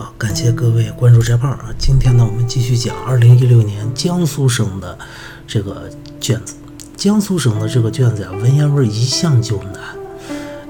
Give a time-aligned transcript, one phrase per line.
[0.00, 1.66] 好，感谢各位关注翟胖啊！
[1.76, 4.98] 今天呢，我们继续讲二零一六年江苏省的
[5.46, 6.54] 这个卷子。
[6.96, 9.74] 江苏省的这个卷子啊，文言文一向就难。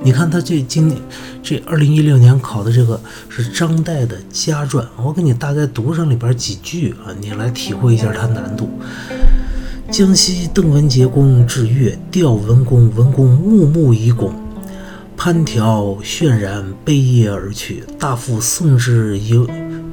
[0.03, 1.01] 你看他这今年
[1.45, 8.69] 这二零一六年考的这个是张岱的家传，我给你大概读上里边几句啊，你来体会一下它难度。
[9.92, 14.35] 江西邓文杰公至岳，调文公，文公木木以拱。
[15.22, 17.84] 攀条渲然，悲咽而去。
[17.98, 19.46] 大夫送之游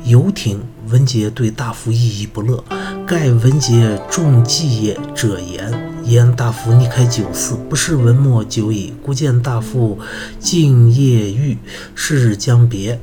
[0.05, 2.63] 游艇，文杰对大夫意义不乐。
[3.05, 5.69] 盖文杰重祭也者言，
[6.05, 8.93] 言大夫逆开酒肆，不是文墨久矣。
[9.03, 9.99] 故见大夫
[10.39, 11.57] 敬业欲，
[11.93, 12.97] 是将别。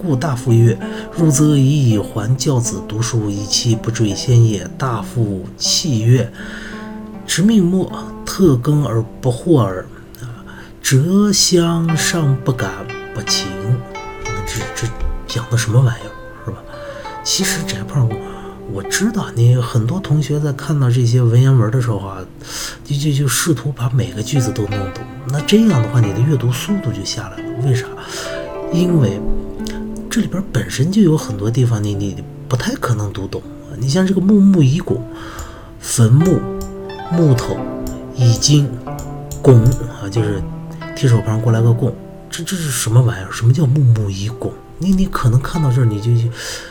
[0.00, 0.78] 故大夫曰
[1.18, 6.32] ：“入则已以还教子读书，以期不坠先也。”大夫泣曰
[7.26, 7.92] ：“执命末，
[8.24, 9.84] 特耕而不惑耳。”
[10.88, 12.70] 折香尚不敢
[13.12, 13.48] 不情，
[14.46, 14.86] 这这
[15.26, 16.10] 讲的什么玩意儿
[16.44, 16.58] 是吧？
[17.24, 18.08] 其实翟胖，
[18.72, 22.18] 我知道你很多同学在看到这些文言文的时候啊，
[22.84, 25.02] 就就就试图把每个句子都弄懂。
[25.26, 27.66] 那这样的话，你的阅读速度就下来了。
[27.66, 27.86] 为啥？
[28.72, 29.20] 因为
[30.08, 33.42] 这里边本身就有很多地方你你不太可能读懂。
[33.76, 35.02] 你像这个木木以拱，
[35.80, 36.40] 坟墓、
[37.10, 37.56] 木头、
[38.14, 38.70] 已经、
[39.42, 39.64] 拱
[40.00, 40.40] 啊，就是。
[40.96, 41.94] 提手旁过来个供，
[42.30, 43.30] 这这是什么玩意儿？
[43.30, 44.52] 什么叫木木以供？
[44.78, 46.28] 你你可能看到这儿你就就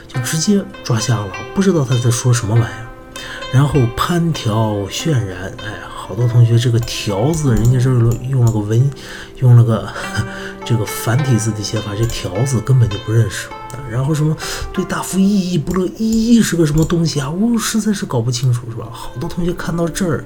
[0.08, 2.88] 就直接抓瞎了，不知道他在说什么玩意儿。
[3.54, 7.90] 然后攀条渲染，哎，好多同学这个条字，人家这
[8.30, 8.92] 用了个文，
[9.38, 9.88] 用了个
[10.66, 13.48] 这个繁体字的写法，这条字根本就不认识。
[13.90, 14.36] 然后什么
[14.74, 17.30] 对大夫意义不乐，意义是个什么东西啊？
[17.30, 18.88] 我实在是搞不清楚，是吧？
[18.92, 20.26] 好多同学看到这儿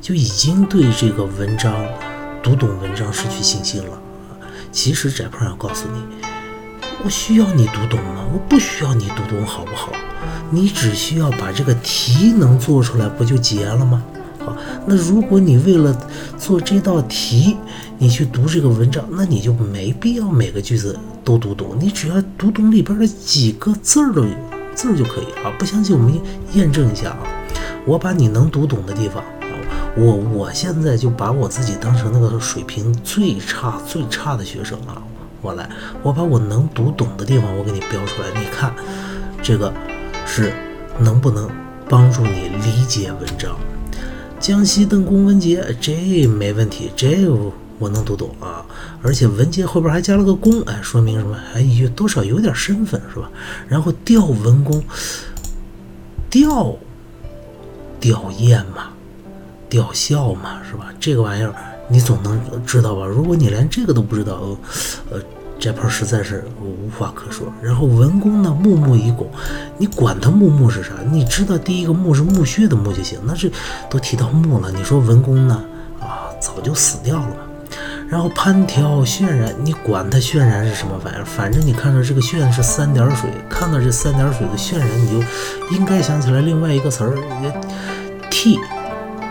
[0.00, 1.74] 就已经对这个文章。
[2.42, 4.02] 读懂文章失去信心了，
[4.72, 6.26] 其实翟胖要告诉你，
[7.04, 8.24] 我需要你读懂吗？
[8.32, 9.92] 我不需要你读懂，好不好？
[10.50, 14.02] 你只需要把这个题能做出来，不就结了吗？
[14.44, 15.96] 好，那如果你为了
[16.36, 17.56] 做这道题，
[17.96, 24.26] 你去读这个文章，那你就没必要每个句子都读懂，你只要读懂里边的几个字儿的
[24.74, 25.54] 字儿就可以啊。
[25.60, 26.20] 不相信，我们
[26.54, 27.22] 验证一下啊，
[27.86, 29.22] 我把你能读懂的地方。
[29.94, 35.02] 我我现在就把我自己当成那个水平最差最差的学生啊！
[35.42, 35.68] 我来，
[36.02, 38.72] 我把我能读懂的地方我给你标出来，你看，
[39.42, 39.72] 这个
[40.24, 40.54] 是
[40.98, 41.50] 能不能
[41.88, 43.54] 帮助你理解文章？
[44.40, 47.28] 江西邓公文杰，这没问题，这
[47.78, 48.64] 我能读懂啊！
[49.02, 51.36] 而且文杰后边还加了个公，哎，说明什么？
[51.52, 53.28] 还有多少有点身份是吧？
[53.68, 54.82] 然后调文公，
[56.30, 56.76] 调
[58.00, 58.91] 吊唁嘛。
[59.72, 60.92] 吊孝嘛，是吧？
[61.00, 61.54] 这个玩意儿
[61.88, 63.06] 你总能知道吧？
[63.06, 64.54] 如果你连这个都不知道，
[65.10, 65.18] 呃，
[65.58, 67.50] 这盘实在是无话可说。
[67.62, 69.26] 然后文公呢，木木以拱，
[69.78, 70.90] 你管他木木是啥？
[71.10, 73.18] 你知道第一个木是墓穴的木就行。
[73.24, 73.50] 那这
[73.88, 75.64] 都提到木了，你说文公呢？
[76.00, 77.36] 啊，早就死掉了。
[78.10, 81.24] 然后攀条渲染，你管它渲染是什么玩意儿？
[81.24, 85.26] 反正你看到这个渲是三点水，看到这三点水的渲染，你就
[85.74, 87.50] 应该想起来另外一个词儿，也
[88.30, 88.60] 替。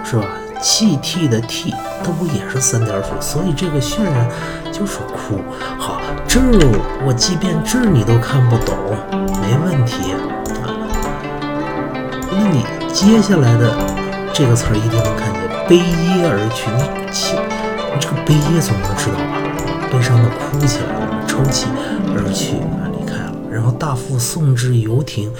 [0.04, 0.26] 是吧？
[0.62, 1.74] 气涕的涕，
[2.04, 3.10] 它不也是三点水？
[3.20, 4.30] 所以这个渲染
[4.72, 5.42] 就是哭。
[5.80, 6.40] 好，这
[7.04, 8.78] 我即便这你都看不懂，
[9.42, 10.22] 没问题啊。
[12.32, 12.64] 那你
[12.94, 13.76] 接下来的
[14.32, 16.70] 这个词儿一定能看见，悲耶而去。
[16.78, 17.36] 你气，
[17.94, 19.24] 你这个悲耶总能知道吧？
[19.92, 21.66] 悲伤的哭起来了，抽泣
[22.14, 23.34] 而去啊，离开了。
[23.50, 25.32] 然后大副送之游艇。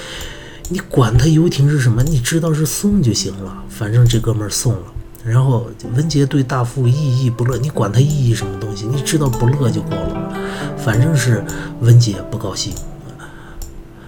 [0.72, 3.62] 你管他游艇是什么，你知道是送就行了。
[3.68, 4.84] 反正这哥们儿送了。
[5.26, 10.34] 然后文杰对大富意义不乐，你管他意义什么东西，你知道不乐就够了。
[10.78, 11.44] 反正是
[11.82, 12.74] 文杰不高兴。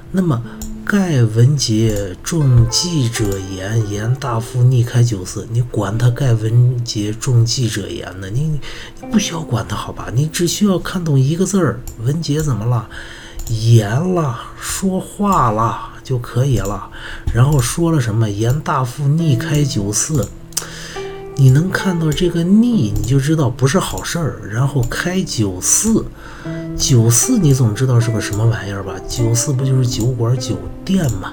[0.09, 0.41] 那么
[0.85, 8.29] 盖文杰中计者言，言大富逆开酒肆，你管他盖文杰中计者言呢？
[8.29, 8.59] 你
[9.01, 10.07] 你不需要管他好吧？
[10.15, 12.89] 你只需要看懂一个字儿，文杰怎么了？
[13.47, 15.89] 言了，说话了。
[16.03, 16.89] 就可以了，
[17.33, 18.29] 然后说了什么？
[18.29, 20.27] 严大夫逆开酒肆，
[21.37, 24.41] 你能看到这个逆，你就知道不是好事儿。
[24.51, 26.05] 然后开酒肆，
[26.77, 28.95] 酒肆你总知道是个什么玩意儿吧？
[29.07, 31.31] 酒肆不就是酒馆、酒店吗？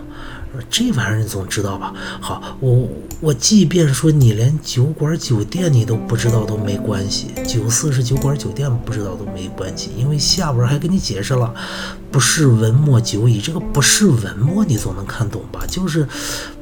[0.68, 1.94] 这玩意儿你总知道吧？
[2.20, 2.88] 好，我
[3.20, 11.54] 我即便说你连酒馆酒店你都不知道都没关系，酒肆是酒馆酒店不知道都没关系，因为下边还给你解释了，
[12.10, 15.64] 不是文墨酒矣，这个不是文墨你总能看懂吧？
[15.68, 16.06] 就是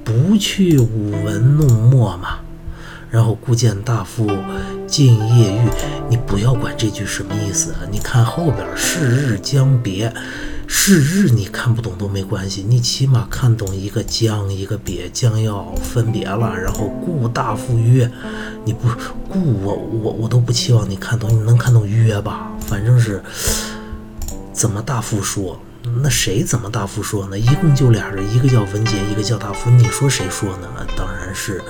[0.05, 2.41] 不去舞文弄墨嘛。
[3.11, 4.29] 然后故见大夫
[4.87, 5.71] 敬业欲，
[6.11, 7.75] 你不要管这句什么意思？
[7.91, 10.13] 你看后边，是日将别。
[10.71, 16.55] 是日你看不懂都没关系，你起码看懂一个将一个别，将要分别了。
[16.55, 18.11] 然后故大夫曰
[18.67, 18.87] ：“你不
[19.29, 22.53] 故我我我都不期望你看懂，你能看懂曰吧？
[22.61, 23.23] 反正是
[24.53, 25.59] 怎么大夫说，
[26.03, 27.39] 那谁怎么大夫说呢？
[27.39, 29.71] 一共就俩人，一个叫文杰，一个叫大夫。
[29.71, 30.69] 你说谁说呢？
[30.95, 31.63] 当然是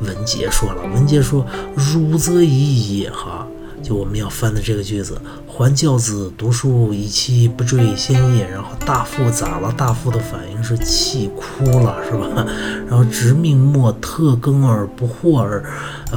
[0.00, 0.82] 文杰说了。
[0.94, 3.48] 文杰说：“汝则已矣。”哈。
[3.82, 5.20] 就我们要翻的这个句子，
[5.54, 8.48] 还教子读书以期不坠先业。
[8.48, 9.70] 然后大富咋了？
[9.76, 12.46] 大富的反应是气哭了，是吧？
[12.88, 15.62] 然后执命莫特耕而不惑而，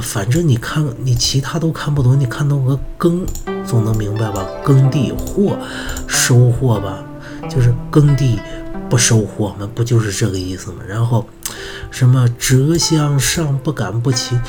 [0.00, 3.26] 反正你看你其他都看不懂，你看到个耕
[3.66, 4.42] 总能明白吧？
[4.64, 5.58] 耕地获
[6.06, 7.04] 收获吧，
[7.50, 8.40] 就是耕地
[8.88, 10.78] 不收获嘛，不就是这个意思吗？
[10.88, 11.26] 然后
[11.90, 14.40] 什么折香上不敢不勤。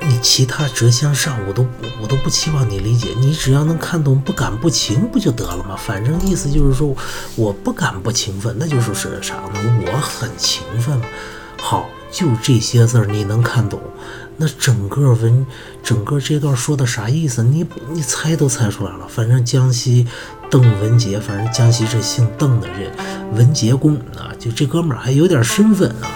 [0.00, 1.66] 你其他折向上我都
[2.00, 5.76] 我都不期望你理解，你只要能看懂不敢不勤不就得了吗？
[5.76, 6.96] 反正意思就是说
[7.34, 9.82] 我不敢不勤奋，那就是是啥呢？
[9.86, 10.98] 我很勤奋。
[11.60, 13.80] 好，就这些字儿你能看懂，
[14.36, 15.46] 那整个文
[15.82, 17.42] 整个这段说的啥意思？
[17.42, 19.06] 你你猜都猜出来了。
[19.08, 20.06] 反正江西
[20.50, 26.08] 邓文杰，反正江西这姓邓的这文杰公啊，就这哥们儿还有点身份啊，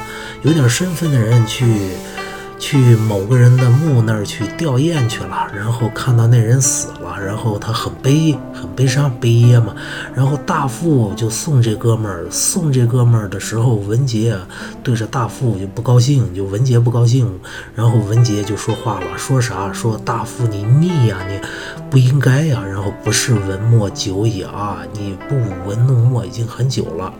[0.43, 1.67] 有点身份的人去。
[2.61, 9.75] 去某个人的墓那儿去吊唁去了，然后看到那人死了，然后他很悲，很悲伤，悲噎嘛。
[10.15, 14.37] 然后大富就送这哥们儿，送这哥们儿的时候，文杰
[14.85, 17.27] 对着大富就不高兴，就文杰不高兴。
[17.75, 19.73] 然后文杰就说话了，说啥？
[19.73, 21.41] 说大富你逆呀，你
[21.91, 22.62] 不应该呀。
[22.65, 27.12] 然后不是文墨久矣啊，你不舞文弄墨已经很久了。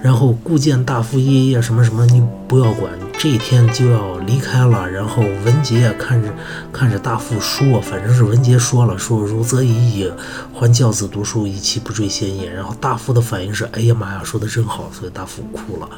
[0.00, 4.88] 然后故见大夫爷爷什么什么，你不要管，这一天就要离开了。
[4.88, 6.32] 然后文杰看着
[6.72, 10.10] 看着大夫说，反正是文杰说了，说如则已矣，
[10.54, 12.48] 还教子读书，以其不坠先也。
[12.48, 15.88] 然后大夫的反应是，哎呀妈呀，说的真好，所以大夫哭了。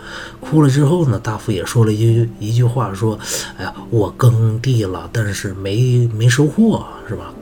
[0.40, 3.18] 哭了之后呢，大夫也说了一句一句话，说，
[3.58, 7.34] 哎呀，我耕地了，但是没没收获，是吧？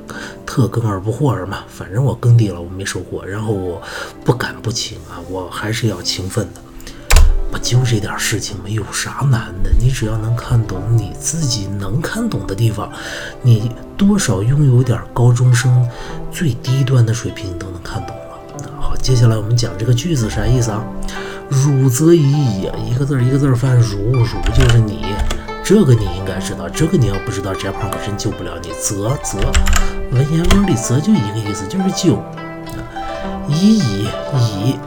[0.46, 3.82] 特耕而不获而嘛，反正我耕地了，我没收获，然后我
[4.24, 6.62] 不敢不勤啊，我还是要勤奋的。
[7.50, 8.64] 不就这点事情吗？
[8.66, 9.70] 有啥难的？
[9.78, 12.90] 你只要能看懂你自己能看懂的地方，
[13.42, 15.86] 你多少拥有点高中生
[16.32, 18.80] 最低端的水平你都能看懂了。
[18.80, 20.82] 好，接下来我们讲这个句子啥意思啊？
[21.50, 24.24] 汝则已矣，一个字儿一个字儿翻，汝汝
[24.54, 25.04] 就是你，
[25.68, 28.70] 这个你应该知道，这个你要不知道，这胖可真救不了你。
[28.80, 29.38] 则则。
[30.10, 32.18] 文言文里“则”就一个意思，就是就。
[33.46, 34.78] 已矣，已，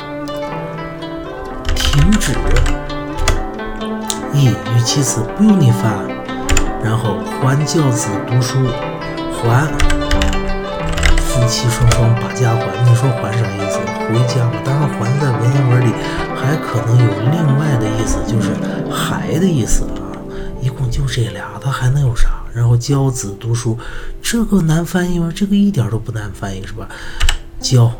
[1.75, 2.31] 停止。
[4.33, 6.01] 已与其词不用你发。
[6.83, 8.57] 然后还教子读书，
[9.37, 9.67] 还
[11.19, 12.65] 夫妻双双把家还。
[12.89, 13.77] 你说还啥意思？
[14.09, 14.53] 回家嘛。
[14.65, 15.93] 当然，还在文言文里
[16.35, 18.49] 还可能有另外的意思，就是
[18.91, 19.85] 还的意思。
[21.01, 22.29] 就这俩，他还能有啥？
[22.53, 23.75] 然后教子读书，
[24.21, 25.31] 这个难翻译吗？
[25.35, 26.87] 这个一点都不难翻译，是吧？
[27.59, 27.91] 教，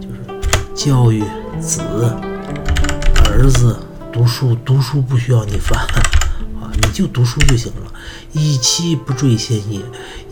[0.00, 0.16] 就是
[0.74, 1.22] 教育
[1.60, 1.82] 子
[3.26, 3.78] 儿子
[4.10, 5.78] 读书，读书不需要你翻
[6.58, 7.92] 啊，你就读书就行了。
[8.32, 9.82] 以期不坠先也，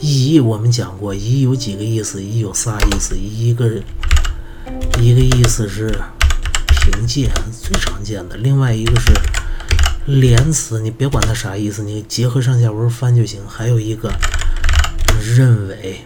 [0.00, 2.22] 以我们讲过，以有几个意思？
[2.22, 3.68] 以有仨意思，一个
[4.98, 5.94] 一个意思是
[6.68, 9.12] 凭借，最常见的；另外一个是。
[10.06, 13.40] 连词，你别管它啥意思，你结合上下文翻就行。
[13.46, 14.10] 还有一个
[15.36, 16.00] 认为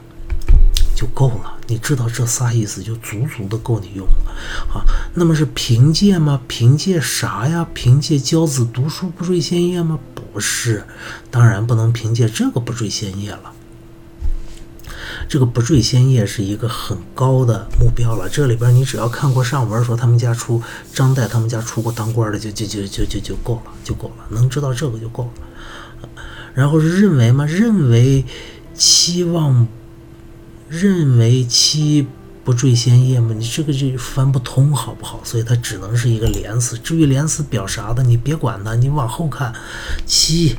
[0.94, 4.32] 就够了，你知道这仨意思就足足的够你用了
[4.74, 4.84] 啊。
[5.14, 6.40] 那么是凭借吗？
[6.46, 7.66] 凭借啥呀？
[7.72, 9.98] 凭借教子读书不坠仙业吗？
[10.14, 10.84] 不是，
[11.30, 13.53] 当然不能凭借这个不坠仙业了。
[15.28, 18.28] 这个不坠仙业是一个很高的目标了。
[18.28, 20.62] 这里边你只要看过上文，说他们家出
[20.93, 25.31] 张岱他们家出过当官的，就就就就就就够了，就够了，能知道这个就够了。
[26.52, 27.45] 然后是认为吗？
[27.47, 28.25] 认为
[28.75, 29.66] 期望
[30.69, 32.07] 认为期
[32.45, 33.35] 不坠仙业吗？
[33.37, 35.21] 你这个就翻不通，好不好？
[35.25, 36.78] 所以它只能是一个连词。
[36.78, 39.52] 至于连词表啥的，你别管它，你往后看。
[40.07, 40.57] 期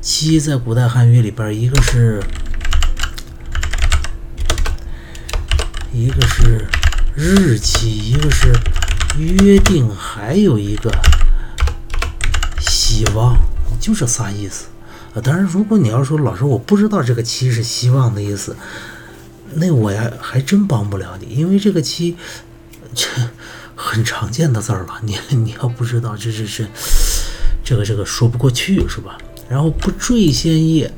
[0.00, 2.22] 期在古代汉语里边，一个是。
[5.92, 6.66] 一个是
[7.14, 8.52] 日期，一个是
[9.18, 10.92] 约定，还有一个
[12.60, 13.36] 希望，
[13.80, 14.66] 就这仨意思
[15.14, 15.20] 啊。
[15.22, 18.54] 当然，如果你要说老师我不知道这个“期”是希望的意思，
[19.54, 22.16] 那我呀还真帮不了你，因为这个“期”
[22.94, 23.06] 这
[23.74, 25.00] 很常见的字儿了。
[25.02, 26.66] 你你要不知道，这这这
[27.64, 29.16] 这个这个说不过去是吧？
[29.48, 30.92] 然后不坠先业，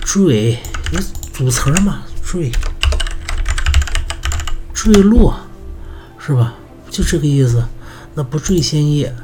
[0.00, 0.58] 坠，
[0.90, 0.98] 你
[1.32, 2.50] 组词嘛，坠。
[4.84, 5.34] 坠落，
[6.18, 6.52] 是吧？
[6.90, 7.64] 就这个意思。
[8.12, 9.14] 那不坠先叶，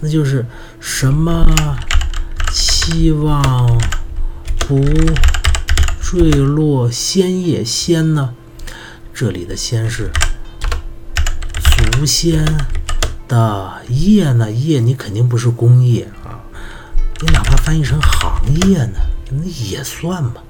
[0.00, 0.46] 那就是
[0.80, 1.46] 什么
[2.50, 3.78] 期望
[4.60, 4.82] 不
[6.00, 8.34] 坠落先叶先呢？
[9.12, 10.10] 这里的先是
[11.92, 12.46] 祖先
[13.28, 14.50] 的业呢？
[14.50, 16.40] 业你肯定不是工业啊，
[17.20, 18.98] 你哪怕翻译成行业呢，
[19.30, 20.42] 那也算吧。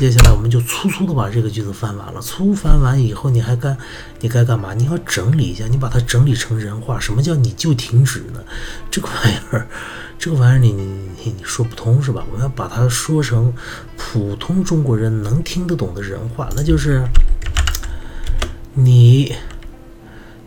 [0.00, 2.22] 接下来我们就粗粗的把这个句子翻完了。
[2.22, 3.76] 粗翻完以后，你还干
[4.20, 4.72] 你该干嘛？
[4.72, 6.98] 你要整理一下，你把它整理成人话。
[6.98, 8.42] 什么叫你就停止呢？
[8.90, 9.68] 这个玩意儿，
[10.18, 10.82] 这个玩意儿你你
[11.22, 12.24] 你你说不通是吧？
[12.30, 13.52] 我们要把它说成
[13.98, 17.06] 普通中国人能听得懂的人话，那就是
[18.72, 19.34] 你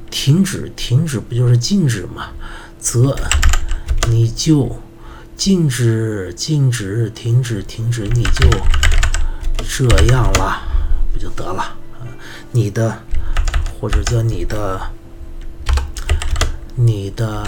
[0.10, 2.30] 停止，停止不就是静止吗？
[2.80, 3.16] 则
[4.10, 4.82] 你就
[5.38, 8.50] 静止，静止，停止，停止，你就。
[9.64, 10.62] 这样了，
[11.12, 11.76] 不就得了？
[12.52, 13.00] 你的，
[13.80, 14.80] 或者叫你的，
[16.76, 17.44] 你的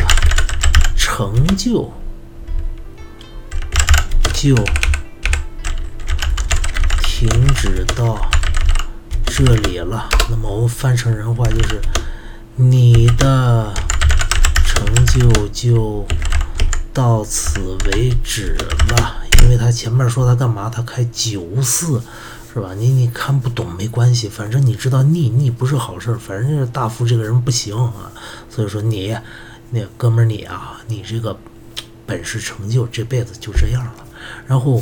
[0.98, 1.94] 成就
[4.34, 4.56] 就
[7.04, 8.18] 停止到
[9.26, 10.10] 这里了。
[10.30, 11.80] 那么我们翻成人话就是：
[12.56, 13.72] 你的
[14.66, 16.06] 成就就
[16.92, 18.58] 到此为止
[18.90, 19.25] 了。
[19.46, 20.70] 因为他前面说他干嘛？
[20.70, 22.02] 他开酒肆，
[22.52, 22.74] 是吧？
[22.74, 28.12] 你你看不懂没关系，反正你知道逆逆不是好事，反正就是大夫这个人不行啊。
[28.50, 29.16] 所以说你
[29.70, 31.38] 那哥们儿你啊，你这个
[32.08, 33.94] 本事成就这辈子就这样了。
[34.48, 34.82] 然后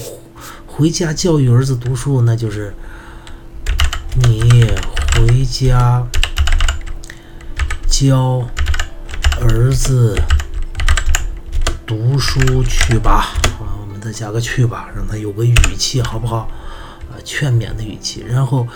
[0.66, 2.74] 回家教育儿子读书，那就是
[4.24, 4.66] 你
[5.14, 6.08] 回家
[7.90, 8.48] 教
[9.42, 10.18] 儿子
[11.86, 13.34] 读书去吧。
[14.04, 16.50] 再加个去吧，让他有个语气，好不好？
[17.10, 18.26] 啊，劝勉的语气。
[18.28, 18.68] 然后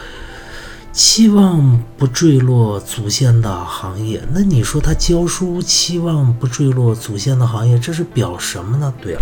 [0.94, 8.94] 期望不坠落祖先的行业，那你说他教书期望不坠落祖先的行业，这是表什么呢？
[9.02, 9.22] 对了，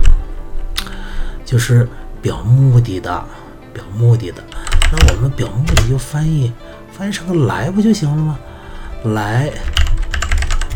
[1.43, 1.89] 就是
[2.21, 3.25] 表目的的，
[3.74, 4.43] 表目的的。
[4.91, 6.53] 那我们表目的就翻译
[6.91, 8.39] 翻译成个来不就行了吗？
[9.05, 9.51] 来，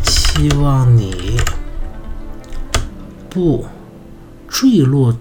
[0.02, 1.38] 期望你
[3.30, 3.64] 不。
[4.50, 5.16] 坠落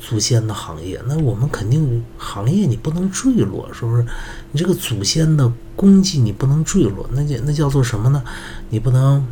[0.00, 4.04] 祖先的行业，那我们肯定行业你不能坠落，是不是？
[4.50, 8.24] 你这个祖先的功绩你不能坠落，那叫那叫做什么呢？
[8.70, 9.24] 你不能，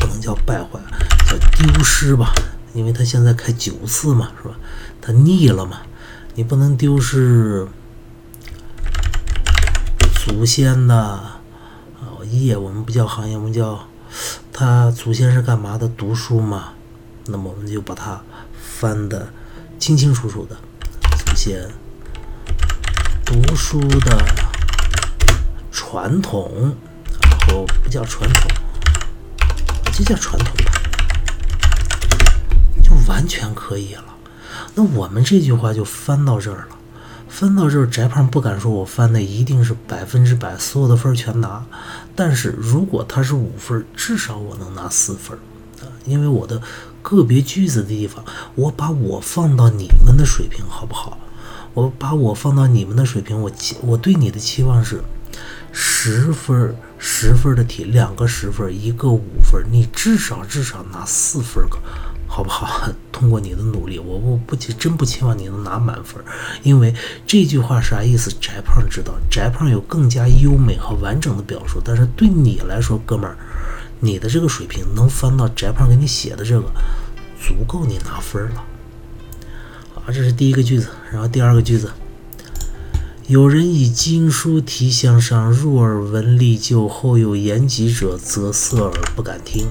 [0.00, 0.80] 不能叫败坏，
[1.26, 2.32] 叫丢失吧？
[2.72, 4.54] 因为他现在开九次嘛，是吧？
[5.02, 5.80] 他腻了嘛，
[6.36, 7.66] 你不能丢失
[10.14, 11.40] 祖先的啊
[12.30, 13.86] 业，我们不叫行业，我们叫。
[14.52, 15.88] 他祖先是干嘛的？
[15.88, 16.72] 读书嘛。
[17.26, 18.22] 那么我们就把它
[18.60, 19.32] 翻的
[19.78, 20.56] 清清楚楚的。
[21.16, 21.68] 祖先
[23.24, 24.24] 读书的
[25.72, 26.76] 传统，
[27.20, 28.50] 然后不叫传统，
[29.92, 30.72] 就叫传统吧，
[32.82, 34.04] 就完全可以了。
[34.74, 36.75] 那我们这句话就翻到这儿了。
[37.38, 41.66] 翻到这儿，翟胖不敢说我翻的一定是百分之百，所有的分全拿。
[42.14, 45.38] 但是如果他是五分，至少我能拿四分
[45.82, 46.62] 啊，因为我的
[47.02, 48.24] 个别句子的地方，
[48.54, 51.18] 我把我放到你们的水平，好不好？
[51.74, 55.02] 我把我放到你们的水平，我期我对你的期望是
[55.72, 61.68] 十分，十分的题，两个十分，一个五分，你至少至少拿四分
[62.36, 62.86] 好不好？
[63.10, 66.22] 通过你的努力，我我不真不期望你能拿满分，
[66.62, 66.94] 因为
[67.26, 68.30] 这句话啥意思？
[68.30, 71.80] 翟胖知道，翟胖有更加优美和完整的表述。
[71.82, 73.38] 但是对你来说，哥们儿，
[74.00, 76.70] 你的这个水平能翻到翟胖给你写的这个，
[77.40, 78.62] 足够你拿分了。
[79.94, 80.88] 好，这是第一个句子。
[81.10, 81.90] 然后第二个句子，
[83.28, 89.68] 有人以经书题向上，入耳闻历旧，后有言及者，则色耳不敢听。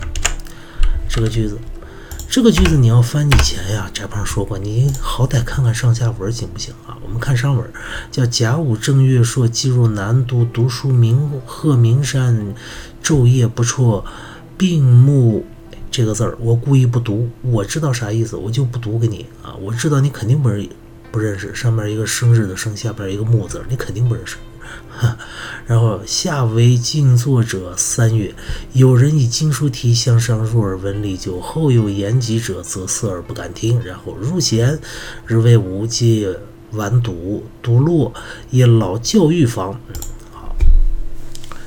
[1.07, 1.59] 这个句子。
[2.29, 6.97] 这个句子你要翻以前呀，翟胖说过，你好歹看看上下文行不行啊？
[7.01, 7.65] 我们看上文，
[8.11, 12.53] 叫甲午正月朔，进入南都，读书名鹤鸣山，
[13.01, 14.03] 昼夜不辍，
[14.57, 15.45] 并目
[15.89, 19.55] 这个字儿，我故意不读，我知道啥意思，我就不读给你啊。
[19.55, 20.67] 我知道你肯定不认
[21.11, 24.35] 不认识，上面一个生日的生，下边一个木字，你肯定不认识。
[25.67, 28.33] 然后下为静坐者三月，
[28.73, 33.83] 有人以经书题向上入耳闻礼久，后有言及者，则色而不敢听。
[33.83, 34.79] 然后入弦，
[35.25, 36.37] 日为午，皆
[36.73, 38.13] 晚读，读落，
[38.51, 39.79] 也老教育房。
[40.31, 40.55] 好，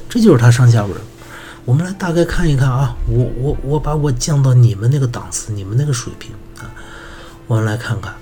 [0.09, 0.95] 这就是他上下文。
[1.65, 6.71] 我们来大概看一看啊，我我我把我降到你们那个档次，你们那个水平啊。
[7.49, 8.15] 我们来看看，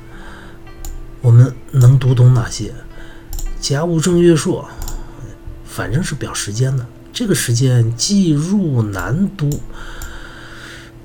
[1.21, 2.73] 我们能读懂哪些？
[3.61, 4.69] 甲午正月朔，
[5.77, 6.87] 反正是表时间的。
[7.13, 9.51] 这个时间既入南都，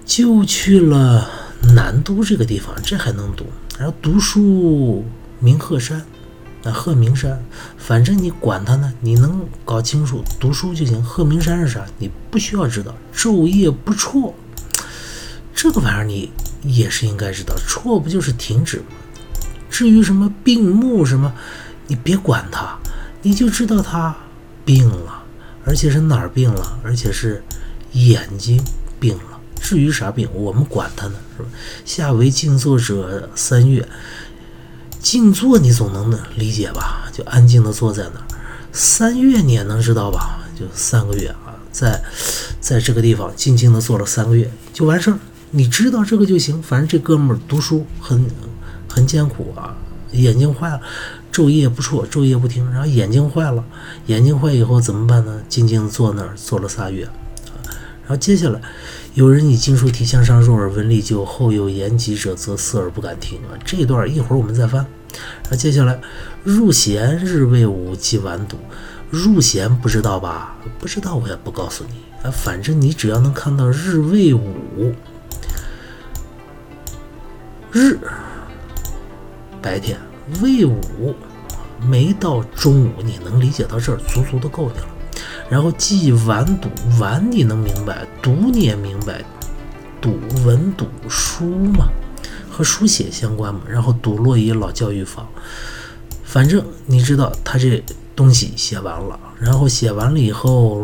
[0.06, 1.30] 就去了
[1.76, 3.46] 南都这个地方，这还能读。
[3.78, 5.04] 然后读书
[5.40, 6.02] 明鹤山，
[6.64, 7.44] 那鹤鸣山，
[7.78, 11.04] 反正你管它呢，你能搞清楚读书就行。
[11.04, 11.86] 鹤鸣山是啥？
[11.98, 12.96] 你不需要知道。
[13.14, 14.34] 昼夜不辍，
[15.54, 16.32] 这个玩意儿你
[16.64, 17.54] 也是应该知道。
[17.68, 18.86] 辍不就是停止吗？
[19.70, 21.34] 至于什么病目什么，
[21.88, 22.78] 你别管它，
[23.22, 24.16] 你就知道他
[24.66, 25.24] 病了。
[25.64, 26.80] 而且是哪儿病了？
[26.84, 27.44] 而且是
[27.92, 28.60] 眼睛
[29.00, 29.40] 病了。
[29.62, 31.50] 至于啥病，我们管他呢，是吧？
[31.86, 33.88] 下为静坐者三月，
[35.00, 37.08] 静坐你总能理解吧？
[37.14, 38.26] 就安静的坐在那儿。
[38.72, 40.40] 三月你也能知道吧？
[40.60, 42.04] 就三个月啊，在
[42.60, 45.20] 在这个地方静静的坐了三个月就完事儿。
[45.52, 46.60] 你知道这个就行。
[46.64, 48.26] 反正这哥们儿读书很
[48.88, 49.78] 很艰苦啊，
[50.12, 50.82] 眼睛坏了。
[51.32, 53.64] 昼夜不辍，昼夜不停，然后眼睛坏了，
[54.08, 55.42] 眼睛坏以后怎么办呢？
[55.48, 57.04] 静静坐那儿坐了仨月，
[58.02, 58.62] 然后接下来，
[59.14, 63.56] 有人以经书题向上，入耳闻利就，后有言疾者，则思而不敢听啊。
[63.64, 64.86] 这段一会儿我们再翻。
[65.44, 66.02] 然后接下来，
[66.44, 68.58] 入弦日未午即晚读，
[69.10, 70.58] 入弦不知道吧？
[70.80, 74.94] 不知道我也不告诉你啊，反正你只要能看到日未午，
[77.72, 77.98] 日
[79.62, 79.98] 白天。
[80.40, 81.14] 魏武，
[81.82, 84.88] 没到中午，你能理解到这儿，足足的够你了。
[85.50, 86.70] 然后记完读，
[87.00, 89.24] 完你能明白，读你也明白，
[90.00, 91.90] 读文读书嘛，
[92.50, 93.62] 和书写相关嘛。
[93.68, 95.28] 然后读落于老教育坊，
[96.24, 97.84] 反正你知道他这
[98.16, 100.82] 东西写完了，然后写完了以后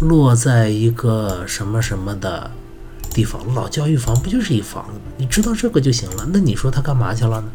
[0.00, 2.50] 落在一个什么什么的。
[3.12, 5.12] 地方老教育房不就是一房子吗？
[5.16, 6.26] 你知道这个就行了。
[6.32, 7.50] 那你说他干嘛去了呢？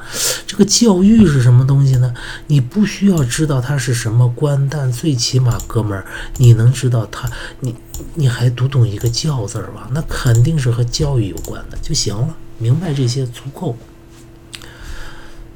[0.46, 2.13] 这个教育是什么东西呢？
[2.48, 6.06] 你不需要知道他是什么官，但最起码哥们儿，
[6.38, 7.76] 你能知道他，你
[8.15, 9.89] 你还读懂一个教字儿吧？
[9.91, 12.36] 那肯定是和教育有关的就行了。
[12.58, 13.78] 明白这些足够。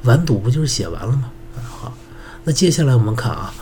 [0.04, 1.32] 完读不就是写完了吗？
[1.64, 1.94] 好，
[2.44, 3.54] 那接下来我们看啊。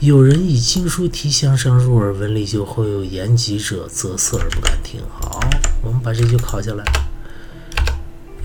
[0.00, 5.00] 有人以经书题向上入耳闻利就，后有言及者，则色而不敢听。
[5.10, 5.40] 好，
[5.82, 6.84] 我们把这句考下来。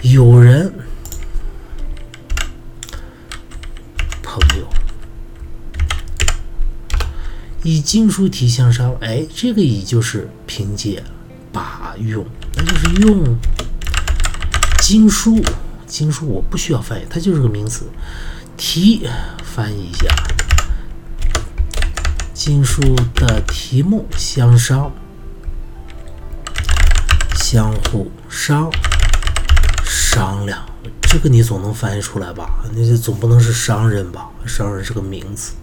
[0.02, 0.74] 有人
[4.22, 4.68] 朋友
[7.64, 11.02] 以经书题相商，哎，这个以就是凭借、
[11.52, 13.38] 把用，那就是用
[14.80, 15.42] 经书。
[15.86, 17.86] 经书我不需要翻译，它就是个名词。
[18.58, 19.08] 题
[19.44, 20.08] 翻译一下。
[22.34, 22.82] 经书
[23.16, 24.92] 的题目相商，
[27.54, 28.68] 相互商
[29.86, 30.60] 商量，
[31.04, 32.66] 这个你总能翻译出来吧？
[32.74, 34.28] 那就总不能是商人吧？
[34.44, 35.54] 商人是个名词。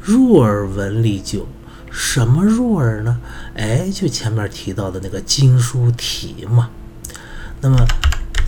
[0.00, 1.46] 入耳闻利就，
[1.90, 3.20] 什么入耳呢？
[3.54, 6.70] 哎，就前面提到的那个经书题嘛。
[7.60, 7.76] 那么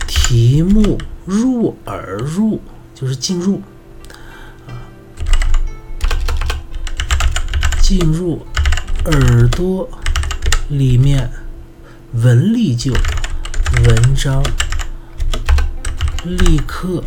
[0.07, 2.59] 题目入耳入
[2.95, 3.61] 就是进入。
[7.79, 8.43] 进入
[9.05, 9.87] 耳朵
[10.69, 11.29] 里面，
[12.13, 14.43] 文立就文章
[16.25, 17.01] 立刻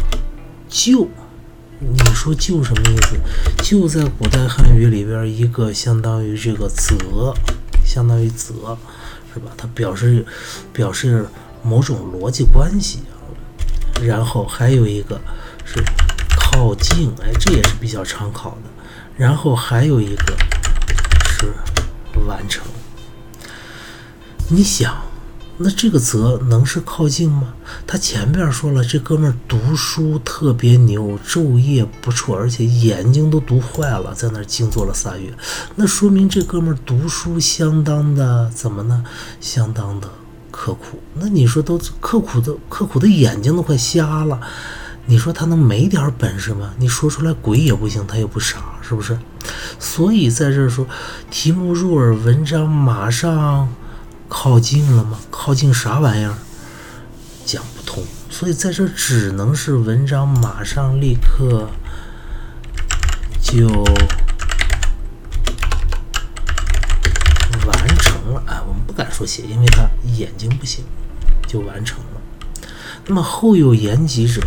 [0.68, 1.08] 就，
[1.78, 3.16] 你说就什么意思？
[3.62, 7.34] 就在古代汉语里边，一个相当于这个则，
[7.84, 8.76] 相当于则，
[9.32, 9.52] 是吧？
[9.56, 10.24] 它表示
[10.72, 11.26] 表示
[11.62, 13.00] 某种逻辑关系。
[14.02, 15.20] 然后还有一个
[15.64, 15.84] 是
[16.36, 18.70] 靠近，哎，这也是比较常考的。
[19.16, 20.34] 然后还有一个
[21.26, 21.52] 是。
[22.26, 22.64] 完成。
[24.54, 24.94] 你想，
[25.58, 27.54] 那这个则能是靠近吗？
[27.88, 35.34] 他前边说了，这哥们儿读书特别牛，昼夜不辍，而且眼睛都读坏了，在那儿静坐了仨月。
[35.74, 39.02] 那说明这哥们儿读书相当的怎么呢？
[39.40, 40.08] 相当的
[40.52, 41.00] 刻苦。
[41.14, 44.40] 那你说都刻苦的，刻苦的眼睛都快瞎了。
[45.06, 46.72] 你说他能没点本事吗？
[46.78, 49.18] 你说出来鬼也不行，他又不傻，是不是？
[49.80, 50.86] 所以在这说，
[51.28, 53.68] 题目入耳，文章马上
[54.28, 55.18] 靠近了吗？
[55.30, 56.34] 靠近啥玩意儿？
[57.44, 58.04] 讲不通。
[58.30, 61.70] 所以在这只能是文章马上立刻
[63.40, 63.68] 就
[67.66, 68.42] 完成了。
[68.46, 70.84] 哎，我们不敢说写，因为他眼睛不行，
[71.46, 72.20] 就完成了。
[73.06, 74.40] 那么后有言及者。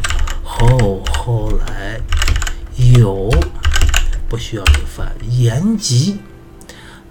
[0.44, 2.02] 后后来
[2.76, 3.30] 有
[4.28, 6.20] 不需要你翻言集，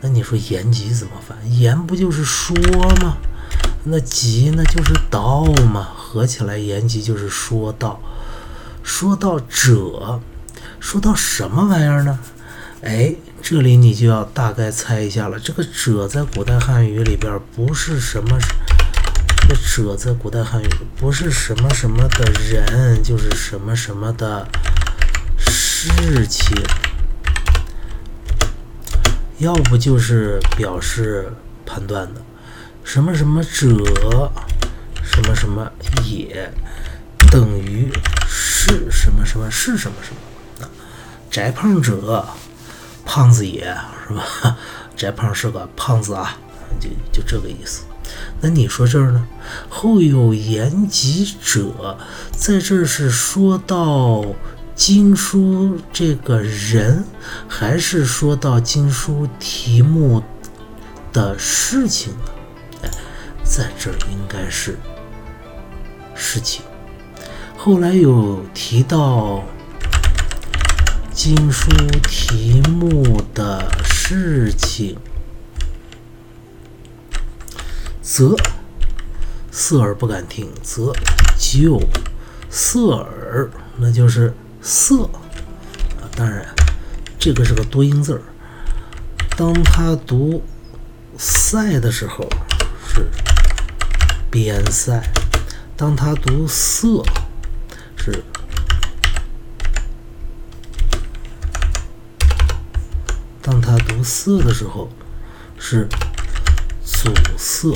[0.00, 1.37] 那你说言集怎么翻？
[1.59, 2.54] 言不就是说
[3.00, 3.16] 吗？
[3.85, 5.88] 那集那就是道吗？
[5.96, 8.00] 合起来言及就是说到，
[8.82, 10.20] 说到者，
[10.78, 12.18] 说到什么玩意儿呢？
[12.82, 15.40] 哎，这里你就要大概猜一下了。
[15.40, 18.38] 这个者在古代汉语里边不是什么，
[19.48, 24.46] 这者在古代汉语不是什么什么的人，就是什么什么的
[25.38, 26.56] 事情，
[29.38, 31.33] 要不就是表示
[31.64, 32.22] 判断的。
[32.83, 34.31] 什么什么者，
[35.03, 35.70] 什么什么
[36.05, 36.53] 也
[37.31, 37.90] 等于
[38.27, 40.70] 是什么什么是什么什么啊？
[41.31, 42.25] 翟胖者，
[43.05, 43.64] 胖子也
[44.07, 44.57] 是吧？
[44.96, 46.38] 翟胖是个胖子啊，
[46.81, 47.83] 就就这个意思。
[48.40, 49.27] 那你说这儿呢？
[49.68, 51.99] 后有言及者，
[52.31, 54.25] 在这儿是说到
[54.76, 57.02] 经书这个人，
[57.48, 60.22] 还是说到经书题目
[61.14, 62.12] 的事情
[62.82, 62.90] 呢？
[63.42, 64.78] 在这儿应该是
[66.14, 66.62] 事情。
[67.56, 69.42] 后来有提到
[71.10, 71.70] 经书
[72.06, 74.98] 题目的事情，
[78.02, 78.36] 则
[79.50, 80.92] 色而不敢听，则
[81.38, 81.80] 就
[82.50, 84.34] 色耳，那就是
[84.66, 86.11] 色啊。
[86.16, 86.44] 当然，
[87.18, 88.22] 这个是个多音字儿。
[89.37, 90.42] 当他读
[91.16, 92.29] 塞的时候，
[92.87, 93.07] 是。
[94.29, 95.00] 边塞，
[95.76, 97.02] 当他读色
[97.96, 98.22] 是，
[103.40, 104.90] 当他读色的时候
[105.59, 105.88] 是
[106.85, 107.74] 阻塞、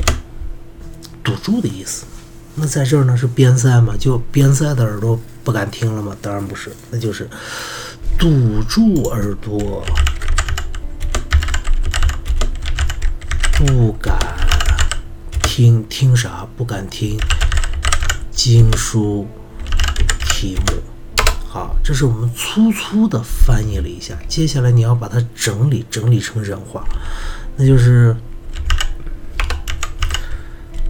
[1.22, 2.04] 堵住的意思。
[2.56, 3.96] 那在这儿呢是边塞嘛？
[3.98, 5.18] 就边塞的耳朵
[5.50, 6.16] 不敢听了吗？
[6.22, 7.28] 当然不是，那就是
[8.16, 9.84] 堵住耳朵，
[13.56, 14.16] 不敢。
[15.42, 16.46] 听听啥？
[16.56, 17.18] 不敢听
[18.30, 19.26] 经书
[20.20, 21.24] 题目。
[21.48, 24.14] 好，这是我们粗粗的翻译了一下。
[24.28, 26.84] 接下来你要把它整理整理成人话，
[27.56, 28.14] 那就是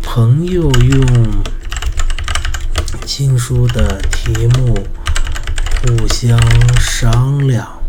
[0.03, 1.43] 朋友用
[3.13, 4.79] 新书的题目
[5.83, 6.39] 互相
[6.79, 7.83] 商量。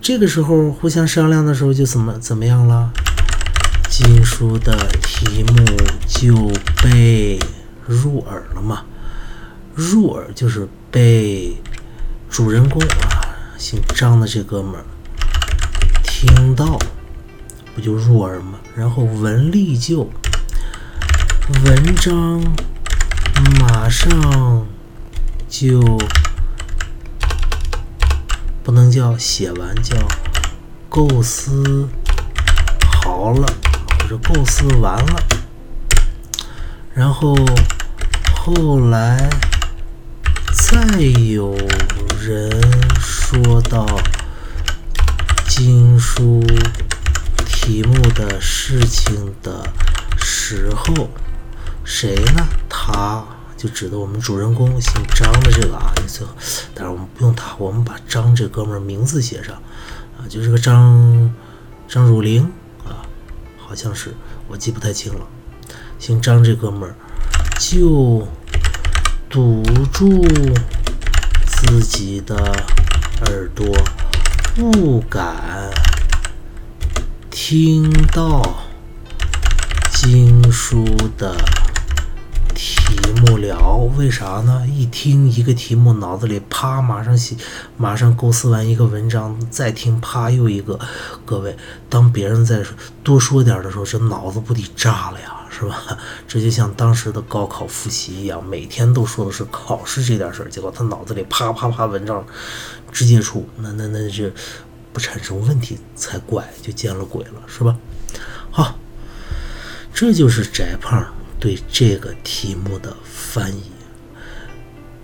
[0.00, 2.90] 这个时候互相商量的时候就怎么怎么样了？
[3.88, 5.64] 新书的题目
[6.08, 6.50] 就
[6.82, 7.38] 被
[7.86, 8.82] 入耳了嘛？
[9.72, 11.56] 入耳就是被
[12.28, 14.84] 主人公啊，姓张的这哥们儿
[16.02, 16.76] 听到，
[17.72, 18.58] 不就入耳吗？
[18.74, 20.10] 然后文例就
[21.64, 22.42] 文章
[23.60, 24.66] 马上
[25.48, 25.80] 就
[28.62, 29.96] 不能叫写完，叫
[30.88, 31.88] 构思
[33.02, 33.46] 好了。
[34.02, 35.22] 或者构思完了，
[36.92, 37.36] 然后
[38.34, 39.30] 后来
[40.52, 41.56] 再有
[42.20, 42.50] 人
[43.00, 43.86] 说到
[45.46, 46.44] 经书
[47.46, 49.72] 题目的事情的
[50.18, 51.08] 时候，
[51.84, 52.46] 谁呢？
[52.68, 53.24] 他
[53.56, 56.32] 就指的我们主人公姓张的这个啊，最后，
[56.74, 59.54] 但是我们不用他，我们把张这哥们儿名字写上
[60.18, 61.32] 啊，就是个张
[61.86, 62.44] 张汝霖
[62.84, 63.06] 啊。
[63.56, 64.14] 好像是
[64.48, 65.20] 我记不太清了，
[65.98, 66.94] 姓张这哥们儿
[67.58, 68.26] 就
[69.30, 70.26] 堵住
[71.46, 72.34] 自己的
[73.26, 73.66] 耳朵，
[74.54, 75.70] 不敢
[77.30, 78.64] 听到
[79.92, 80.84] 经书
[81.16, 81.36] 的。
[82.64, 84.64] 题目了，为啥呢？
[84.68, 87.34] 一听一个题目，脑子里啪，马上写，
[87.76, 90.78] 马上构思完一个文章，再听啪又一个。
[91.24, 91.56] 各位，
[91.88, 92.62] 当别人再
[93.02, 95.98] 多说点的时候，这脑子不得炸了呀，是吧？
[96.28, 102.24] 这就像当时的高考复习一样，每天都说的是考试这点事儿，结果他脑子里啪啪啪文章
[102.92, 104.30] 直接出，那那那就
[104.92, 107.76] 不产生问题才怪，就见了鬼了，是吧？
[108.52, 108.78] 好，
[109.92, 111.04] 这就是翟胖。
[111.42, 113.72] 对这个题目的翻译，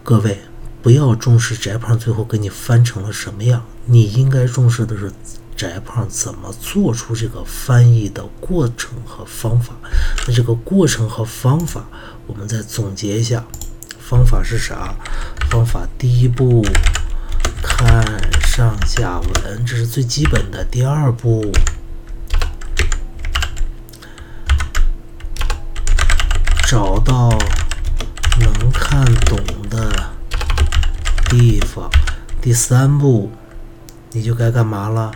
[0.04, 0.38] 各位
[0.80, 5.12] 不要重视翟胖最后给你翻成了什么样，你应该重视的是
[5.56, 9.74] 翟胖怎么做出这个翻译的过程和方法。
[10.28, 11.88] 那这个过程和方法，
[12.28, 13.44] 我们再总结一下，
[13.98, 14.94] 方法是啥？
[15.50, 16.64] 方法第一步
[17.60, 18.04] 看
[18.46, 20.64] 上下文，这是最基本的。
[20.64, 21.50] 第二步。
[26.70, 27.30] 找到
[28.38, 29.38] 能看懂
[29.70, 29.90] 的
[31.30, 31.88] 地方，
[32.42, 33.32] 第三步
[34.12, 35.10] 你就该干嘛了？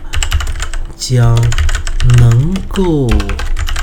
[0.97, 1.35] 将
[2.17, 3.07] 能够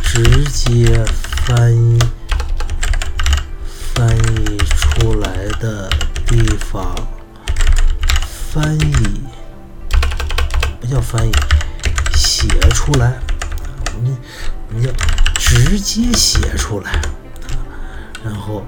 [0.03, 1.05] 直接
[1.47, 1.97] 翻
[3.95, 5.89] 翻译出来的
[6.27, 6.93] 地方
[8.51, 8.93] 翻译
[10.81, 11.33] 不叫翻译，
[12.17, 13.21] 写出来，
[13.95, 14.19] 我们
[14.71, 14.91] 我们叫
[15.39, 17.01] 直接写出来。
[18.25, 18.65] 然后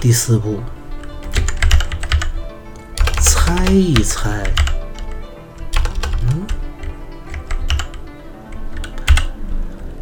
[0.00, 0.60] 第四步，
[3.20, 4.42] 猜一猜，
[6.28, 6.46] 嗯，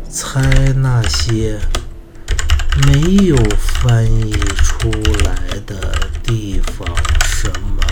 [0.09, 0.41] 猜
[0.75, 1.59] 那些。
[2.87, 4.91] 没有翻译出
[5.25, 5.35] 来
[5.67, 6.87] 的地方
[7.25, 7.83] 什么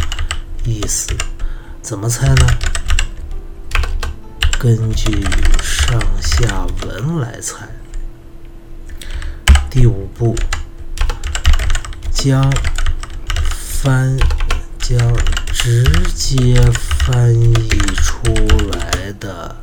[0.64, 1.12] 意思？
[1.83, 2.46] 怎么猜呢？
[4.59, 5.26] 根据
[5.61, 7.68] 上下文来猜。
[9.70, 10.35] 第五步，
[12.11, 12.50] 将
[13.50, 14.16] 翻
[14.78, 14.98] 将
[15.52, 18.33] 直接翻译出
[18.72, 19.57] 来的。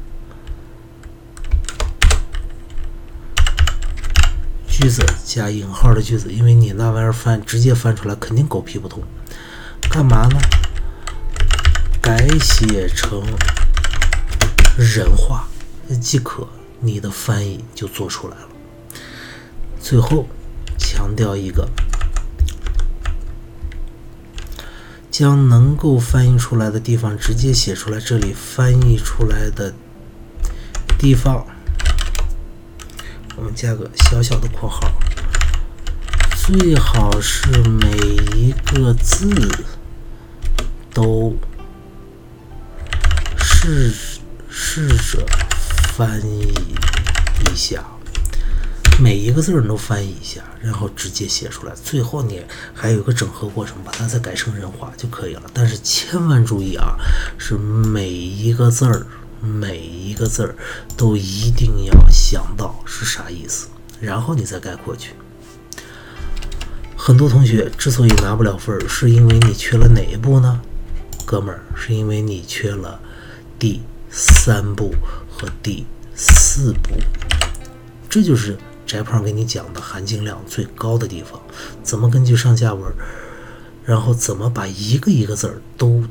[4.68, 9.04] 句子加引号的句子，因为你那玩意儿翻直接翻出来肯定狗屁不通。
[9.90, 10.40] 干嘛呢？
[12.02, 13.24] 改写成
[14.78, 15.48] 人话
[16.00, 16.48] 即可，
[16.80, 18.48] 你的翻译就做出来了。
[19.86, 20.28] 最后
[20.80, 21.70] 强调一个，
[25.12, 28.00] 将能够翻译出来的地方直接写出来。
[28.00, 29.76] 这里翻译出来的
[30.98, 31.46] 地方。
[33.36, 34.92] 我们加个小小的括号，
[36.36, 37.92] 最好是每
[38.36, 39.30] 一个字
[40.92, 41.38] 都
[43.38, 43.94] 试
[44.50, 45.24] 试着
[45.96, 46.52] 翻译
[47.52, 47.86] 一下，
[49.02, 51.74] 每一个字儿都翻译一下，然后直接写出来。
[51.76, 52.42] 最后你
[52.74, 55.44] 还有个整合过程，把它再改成人话就可以了。
[55.54, 56.96] 但是千万注意啊，
[57.38, 59.06] 是每一个字儿。
[59.42, 60.56] 每一个字儿
[60.98, 63.68] 都一定要想到是啥意思，
[64.00, 65.12] 然后你再概括去。
[66.98, 70.62] 很多同学之所以拿不了分儿，是因为你缺了哪一步呢？
[71.28, 73.00] 哥们儿，是因为你缺了
[73.60, 74.96] 第三步
[75.30, 76.96] 和第四步。
[78.10, 81.42] 这就是翟胖给你讲的含金量最高的地方：
[81.84, 82.84] 怎么根据上下文，
[83.84, 86.04] 然后怎么把一个一个字儿都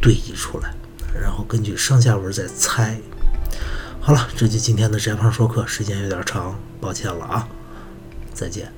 [0.00, 0.74] 对译出来。
[1.20, 2.98] 然后根据上下文再猜。
[4.00, 7.48] 好了，这就今天的翟胖说课，时间有点长，抱歉了啊，
[8.34, 8.72] 再见。